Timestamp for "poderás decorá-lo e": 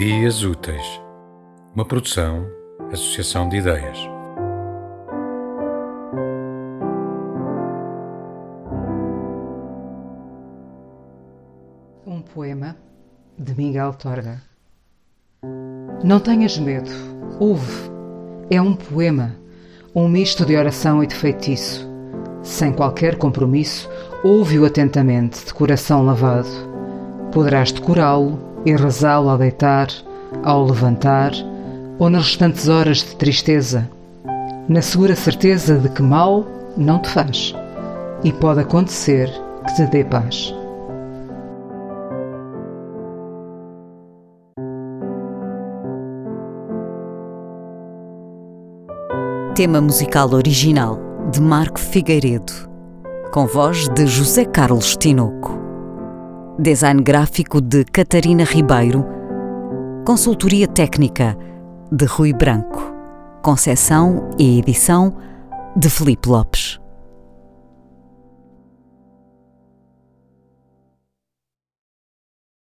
27.30-28.74